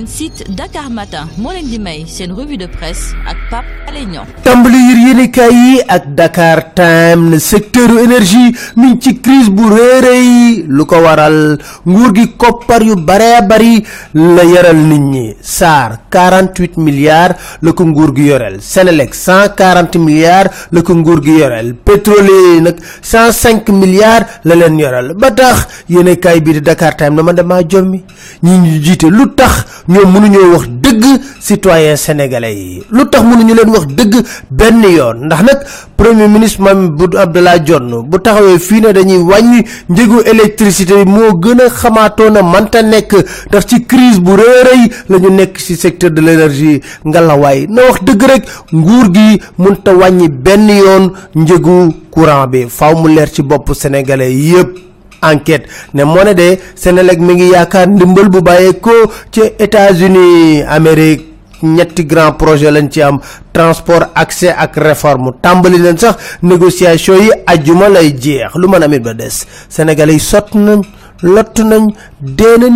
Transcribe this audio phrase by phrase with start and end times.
[0.00, 2.04] site Dakar Matin moo leen di may
[2.36, 4.24] revue de presse ak Pape Alé Niang.
[4.42, 10.86] Tàmbali yër yéenekaay yi ak Dakar Time secteur énergie mi ci crise bu réeréy lu
[10.86, 13.84] ko waral nguur gi koppar yu bare bari
[14.14, 15.36] la yaral nit ñi.
[15.42, 18.60] SAR 48 milliards la ko nguur gi yoreel.
[18.62, 21.36] Senelec 140 milliards la ko nguur gi
[21.84, 25.12] pétrolier nag 105 milliards la leen yoreel.
[25.14, 28.02] Ba tax yéenekaay bi di Dakar Time na ma damaa jommi.
[28.42, 31.04] Ñi ñu jiite lu tax ñoom mënuñoo wax dëgg
[31.40, 32.82] citoyen sénégalais yi.
[32.90, 34.14] lu tax mënuñu leen wax dëgg
[34.50, 35.58] benn yoon ndax nag
[35.96, 41.32] premier ministre Mame Boun Abdallah Dionne bu taxawee fii ne dañuy wàññi njëgu électricité moo
[41.40, 43.12] gën a xamaatoon a manta nekk
[43.48, 47.66] ndax ci crise bu rëy la ñu nekk ci secteur de l'énergie ngalawaay.
[47.68, 52.66] na wax dëgg rek nguur gi mënta wàññi benn yoon njëgu courant bi.
[52.68, 54.91] faaw mu leer ci bopp sénégalais yépp
[55.22, 61.28] enquête ne moo ne de Sénélec mi ngi yaakaar ndimbal bu bàyyeekoo ci États-Unis Amérique
[61.62, 63.18] ñetti grand projet lañ ci am
[63.52, 65.30] transport accès ak réforme.
[65.40, 68.54] Tàmbali leen sax négociation yi ajjuma lay jeex.
[68.56, 69.46] Lu mën amit ba des.
[69.68, 70.82] Sénégalais yi sott nañ
[71.22, 72.72] lott nañ dee nañ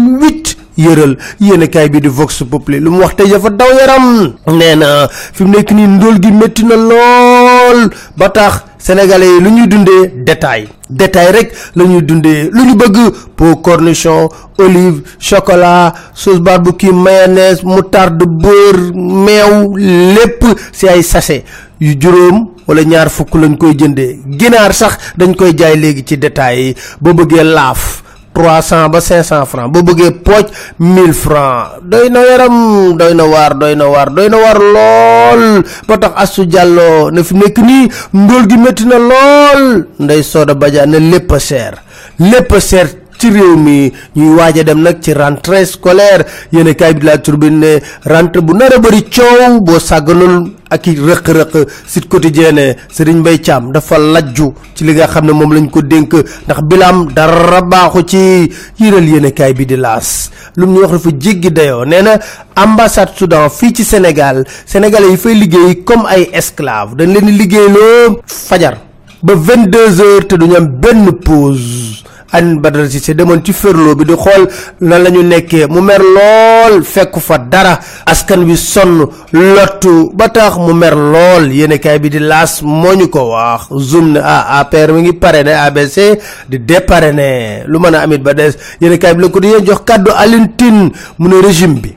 [0.76, 4.34] yëral yéenekaay bi di Vox Populi lu mu wax tey dafa daw yaram.
[4.52, 7.88] Nee na fi mu nekk nii ndóol gi métti na lool.
[8.16, 10.68] Ba tax sénégalais yi lu dundee détail.
[10.90, 12.50] Détail rek la ñuy dundee.
[12.52, 12.96] Lu bëgg
[13.62, 21.44] cornichon olive chocolat sauce barbecue mayonnaise moutarde beurre meew lépp ci ay sachet
[21.80, 24.20] yu juróom wala ñaar fukk lañ koy jëndee.
[24.38, 26.74] Ginaar sax dañ koy jaay léegi ci détail yi.
[27.00, 28.02] Boo bëggee laaf
[28.36, 29.72] trois cent ba cinq cent francs.
[29.72, 30.44] Boo bëggee pooj
[30.78, 31.80] mille francs.
[31.82, 32.56] Doy na yaram
[33.00, 34.38] doy na waar doy na waar doy na
[35.88, 39.64] ba tax astu jàlloo ne fi nekk nii ndóol gi métti na lool.
[39.98, 41.72] Ndey sooda bajaa ne lépp a cher.
[42.20, 42.52] Lépp
[43.18, 46.24] ci réew mi ñuy waaj a dem nag ci rentrée scolaire.
[46.52, 50.86] Yéen kaay bi la turbine ne rentrée bu nar a bëri coow boo sàgganul ak
[50.86, 52.56] i rëq-rëq Sud Quotidien
[53.16, 56.12] Mbaye Thiam dafa lajju ci li nga xam ne moom lañ ko dénk
[56.46, 58.52] ndax bilaam dara baaxu ci.
[58.78, 62.18] Yëral yéen kaay bi di laas lu mu ñu wax dafa jéggi dayoo nee na
[62.56, 67.32] ambassade Soudan fii ci Sénégal sénégalais yi fay liggéey comme ay esclave dañ leen di
[67.32, 68.76] liggéeyloo fajar
[69.22, 72.04] ba 22 heures te duñu am benn pause.
[72.36, 74.44] Alioune Badara Cissé demoon ci ferlo bi di xool
[74.80, 75.66] nan la ñu nekkee.
[75.68, 77.78] Mu mer lool fekku fa dara.
[78.06, 80.10] Askan wi sonn lottu.
[80.14, 81.50] Ba tax mu mer lool.
[81.52, 83.68] Yéenekaay bi di laas moo ñu ko wax.
[83.78, 87.64] Zoom ne ah APR mi ngi parrainé ABC di déparrainé.
[87.66, 88.52] Lu mën a amit ba des.
[88.80, 90.90] Yéenekaay bi la ko di jox kàddu Alioune Tine.
[91.18, 91.94] Mu ne régime bi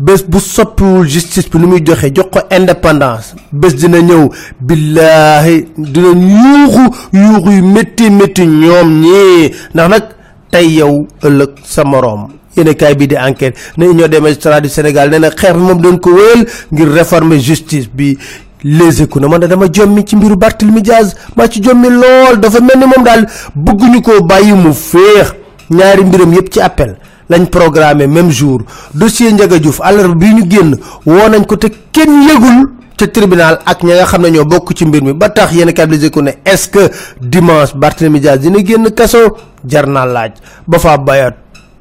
[0.00, 4.28] bés bu soppiwul justice bi nu muy joxe jox ko indépendance bés dina ñëw.
[4.60, 9.50] Billaahi dina yuuxu yuuxu yu métti métti ñoom ñii.
[9.74, 10.02] Ndax nag
[10.50, 12.28] tey yow ëllëg sa moroom.
[12.56, 13.56] Yéenekaay bi di enquête.
[13.76, 16.88] Ne union des magistrats du Sénégal nee na xeex bi moom doon ko wéyal ngir
[16.88, 18.16] réformer justice bi.
[18.64, 21.14] Les na man dama jommi ci mbiru Barthélemy Diaz.
[21.36, 22.40] Maa ci jommi lool.
[22.40, 25.34] Dafa mel ni moom daal bëgguñu koo bàyyi mu féex.
[25.70, 26.96] Ñaari mbiram yépp ci appel
[27.30, 28.60] lañ programmé même jour.
[28.94, 30.76] Dossier Ndiaga Diouf àllarba bii ñu génn
[31.06, 32.58] woo nañ ko te kenn yëgul
[32.98, 35.12] ca tribunal ak ña nga xam ne ñoo bokk ci mbir mi.
[35.14, 36.90] Ba tax yéen kablise ko ne est-ce que
[37.20, 39.36] dimanche Barthélemy dina génn kaso?
[39.64, 40.32] Jar naa laaj.
[40.66, 41.34] Ba bayat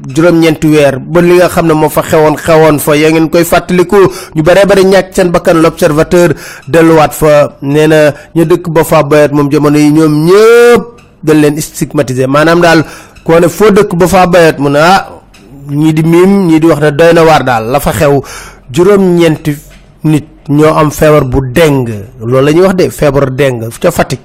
[0.07, 3.43] juróom-ñeenti weer ba li nga xam ne moo fa xewoon xewoon fa yaa ngeen koy
[3.43, 3.97] fàttaliku.
[4.35, 6.33] Ñu bare bare ñàkk seen bakkan l'observateur
[6.67, 7.57] delluwaat fa.
[7.61, 10.83] Nee na ñu dëkk ba bayat moom jamono yi ñoom ñëpp
[11.23, 12.85] dañ leen maanaam daal
[13.25, 15.18] koo ne foo dëkk ba bayat mu ne ah
[15.69, 18.21] ñii di miim ñii di wax ne doy na waar la fa xew
[18.71, 19.55] juróom-ñeenti
[20.03, 21.87] nit ñoo am feebar bu deng
[22.19, 24.19] loolu la ñuy wax de feebar deng ca Fatick.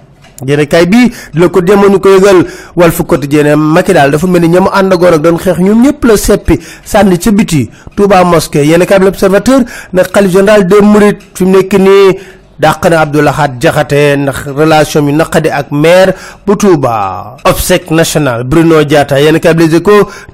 [0.47, 2.45] Yéen kay di la ko demoon ñu ko yëgal
[2.75, 6.05] Walf Quotidien Macky daal dafa mel ni ña mu àndagoon ak doon xeex ñoom ñëpp
[6.05, 8.67] la seppi sànni ca biti Touba mosquée.
[8.67, 9.61] Yéen kay bi l'Observateur
[9.93, 12.19] ne xalif général des Mourides fi mu nekk nii
[12.59, 16.15] dàq na Abdou Lahad Jaxate ndax relation bi naqadi ak maire
[16.47, 19.81] bu Touba obsèque national Bruno Diatta yéen kay Les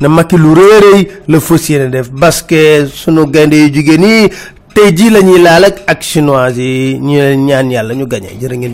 [0.00, 0.54] ne Macky lu
[1.28, 4.30] la fas yéene basket sunu gaynde yu jigéen yi
[4.74, 8.72] tey jii la ñuy laal ak ak chinois yi ñu ñaan yàlla ñu ngeen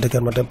[0.00, 0.44] Dakar Matin